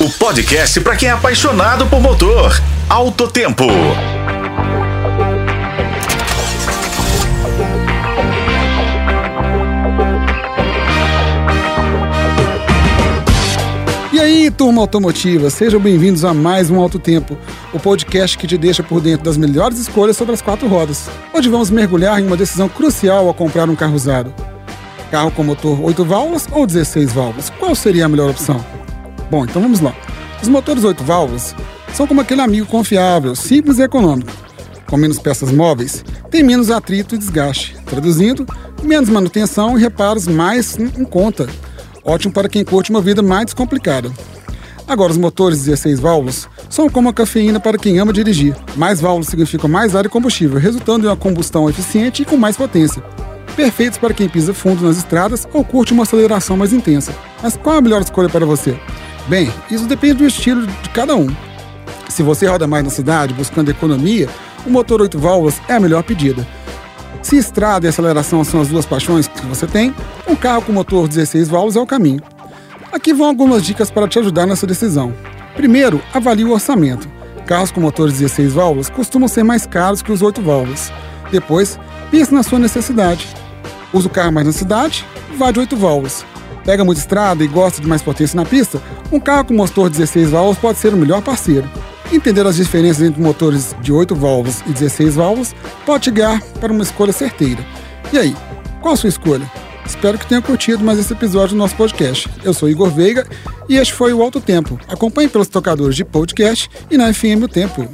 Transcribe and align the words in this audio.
o 0.00 0.08
podcast 0.08 0.80
para 0.80 0.96
quem 0.96 1.10
é 1.10 1.12
apaixonado 1.12 1.86
por 1.86 2.00
motor. 2.00 2.58
Alto 2.88 3.28
Tempo. 3.28 3.66
E 14.10 14.18
aí, 14.18 14.50
turma 14.50 14.80
automotiva, 14.80 15.50
sejam 15.50 15.78
bem-vindos 15.78 16.24
a 16.24 16.32
mais 16.32 16.70
um 16.70 16.80
Alto 16.80 16.98
Tempo, 16.98 17.36
o 17.70 17.78
podcast 17.78 18.38
que 18.38 18.46
te 18.46 18.56
deixa 18.56 18.82
por 18.82 19.02
dentro 19.02 19.26
das 19.26 19.36
melhores 19.36 19.78
escolhas 19.78 20.16
sobre 20.16 20.32
as 20.32 20.40
quatro 20.40 20.66
rodas. 20.66 21.10
Hoje 21.34 21.50
vamos 21.50 21.68
mergulhar 21.68 22.18
em 22.18 22.26
uma 22.26 22.38
decisão 22.38 22.70
crucial 22.70 23.28
ao 23.28 23.34
comprar 23.34 23.68
um 23.68 23.76
carro 23.76 23.96
usado. 23.96 24.32
Carro 25.10 25.30
com 25.30 25.44
motor 25.44 25.78
8 25.78 26.02
válvulas 26.06 26.48
ou 26.50 26.66
16 26.66 27.12
válvulas? 27.12 27.50
Qual 27.50 27.74
seria 27.74 28.06
a 28.06 28.08
melhor 28.08 28.30
opção? 28.30 28.79
Bom, 29.30 29.44
então 29.44 29.62
vamos 29.62 29.80
lá. 29.80 29.94
Os 30.42 30.48
motores 30.48 30.82
8 30.82 31.04
válvulas 31.04 31.54
são 31.94 32.06
como 32.06 32.20
aquele 32.20 32.40
amigo 32.40 32.66
confiável, 32.66 33.34
simples 33.36 33.78
e 33.78 33.82
econômico. 33.82 34.32
Com 34.86 34.96
menos 34.96 35.18
peças 35.18 35.52
móveis, 35.52 36.04
tem 36.30 36.42
menos 36.42 36.70
atrito 36.70 37.14
e 37.14 37.18
desgaste. 37.18 37.76
Traduzindo, 37.86 38.44
menos 38.82 39.08
manutenção 39.08 39.78
e 39.78 39.80
reparos 39.80 40.26
mais 40.26 40.76
em 40.78 41.04
conta. 41.04 41.48
Ótimo 42.04 42.32
para 42.32 42.48
quem 42.48 42.64
curte 42.64 42.90
uma 42.90 43.00
vida 43.00 43.22
mais 43.22 43.46
descomplicada. 43.46 44.10
Agora, 44.88 45.12
os 45.12 45.18
motores 45.18 45.62
16 45.62 46.00
válvulas 46.00 46.48
são 46.68 46.88
como 46.90 47.08
a 47.08 47.12
cafeína 47.12 47.60
para 47.60 47.78
quem 47.78 48.00
ama 48.00 48.12
dirigir. 48.12 48.56
Mais 48.74 49.00
válvulas 49.00 49.28
significam 49.28 49.70
mais 49.70 49.94
ar 49.94 50.06
e 50.06 50.08
combustível, 50.08 50.58
resultando 50.58 51.06
em 51.06 51.08
uma 51.08 51.16
combustão 51.16 51.70
eficiente 51.70 52.22
e 52.22 52.24
com 52.24 52.36
mais 52.36 52.56
potência. 52.56 53.00
Perfeitos 53.54 53.98
para 53.98 54.14
quem 54.14 54.28
pisa 54.28 54.52
fundo 54.52 54.84
nas 54.84 54.96
estradas 54.96 55.46
ou 55.52 55.64
curte 55.64 55.92
uma 55.92 56.02
aceleração 56.02 56.56
mais 56.56 56.72
intensa. 56.72 57.14
Mas 57.40 57.56
qual 57.56 57.76
a 57.76 57.80
melhor 57.80 58.00
escolha 58.02 58.28
para 58.28 58.46
você? 58.46 58.76
Bem, 59.28 59.52
isso 59.70 59.86
depende 59.86 60.14
do 60.14 60.26
estilo 60.26 60.66
de 60.66 60.88
cada 60.90 61.14
um. 61.14 61.28
Se 62.08 62.22
você 62.22 62.46
roda 62.46 62.66
mais 62.66 62.84
na 62.84 62.90
cidade 62.90 63.34
buscando 63.34 63.70
economia, 63.70 64.28
o 64.66 64.70
motor 64.70 65.00
8 65.00 65.18
válvulas 65.18 65.60
é 65.68 65.74
a 65.74 65.80
melhor 65.80 66.02
pedida. 66.02 66.46
Se 67.22 67.36
estrada 67.36 67.86
e 67.86 67.88
aceleração 67.88 68.42
são 68.44 68.60
as 68.60 68.68
duas 68.68 68.86
paixões 68.86 69.28
que 69.28 69.46
você 69.46 69.66
tem, 69.66 69.94
um 70.26 70.34
carro 70.34 70.62
com 70.62 70.72
motor 70.72 71.06
16 71.06 71.48
válvulas 71.48 71.76
é 71.76 71.80
o 71.80 71.86
caminho. 71.86 72.22
Aqui 72.92 73.12
vão 73.12 73.28
algumas 73.28 73.64
dicas 73.64 73.90
para 73.90 74.08
te 74.08 74.18
ajudar 74.18 74.46
nessa 74.46 74.66
decisão. 74.66 75.14
Primeiro, 75.54 76.02
avalie 76.12 76.44
o 76.44 76.52
orçamento. 76.52 77.08
Carros 77.46 77.70
com 77.70 77.80
motores 77.80 78.14
16 78.14 78.52
válvulas 78.54 78.88
costumam 78.88 79.28
ser 79.28 79.44
mais 79.44 79.66
caros 79.66 80.02
que 80.02 80.12
os 80.12 80.22
8 80.22 80.42
válvulas. 80.42 80.92
Depois, 81.30 81.78
pense 82.10 82.34
na 82.34 82.42
sua 82.42 82.58
necessidade. 82.58 83.28
Usa 83.92 84.08
o 84.08 84.10
carro 84.10 84.32
mais 84.32 84.46
na 84.46 84.52
cidade? 84.52 85.04
Vá 85.36 85.50
de 85.50 85.60
8 85.60 85.76
válvulas 85.76 86.24
pega 86.64 86.84
muita 86.84 87.00
estrada 87.00 87.42
e 87.42 87.48
gosta 87.48 87.80
de 87.80 87.88
mais 87.88 88.02
potência 88.02 88.36
na 88.36 88.44
pista, 88.44 88.80
um 89.10 89.20
carro 89.20 89.46
com 89.46 89.54
motor 89.54 89.90
16 89.90 90.30
válvulas 90.30 90.58
pode 90.58 90.78
ser 90.78 90.94
o 90.94 90.96
melhor 90.96 91.22
parceiro. 91.22 91.68
Entender 92.12 92.46
as 92.46 92.56
diferenças 92.56 93.02
entre 93.02 93.22
motores 93.22 93.74
de 93.80 93.92
8 93.92 94.14
válvulas 94.14 94.62
e 94.66 94.72
16 94.72 95.14
válvulas 95.14 95.54
pode 95.86 96.04
te 96.04 96.10
guiar 96.10 96.42
para 96.60 96.72
uma 96.72 96.82
escolha 96.82 97.12
certeira. 97.12 97.64
E 98.12 98.18
aí, 98.18 98.36
qual 98.80 98.94
a 98.94 98.96
sua 98.96 99.08
escolha? 99.08 99.50
Espero 99.84 100.18
que 100.18 100.26
tenha 100.26 100.40
curtido 100.42 100.84
mais 100.84 100.98
esse 100.98 101.12
episódio 101.12 101.56
do 101.56 101.58
nosso 101.58 101.74
podcast. 101.76 102.28
Eu 102.44 102.54
sou 102.54 102.68
Igor 102.68 102.90
Veiga 102.90 103.26
e 103.68 103.76
este 103.76 103.92
foi 103.92 104.12
o 104.12 104.22
Alto 104.22 104.40
Tempo. 104.40 104.78
Acompanhe 104.88 105.28
pelos 105.28 105.48
tocadores 105.48 105.96
de 105.96 106.04
podcast 106.04 106.70
e 106.90 106.96
na 106.96 107.12
FM 107.12 107.42
O 107.42 107.48
Tempo. 107.48 107.88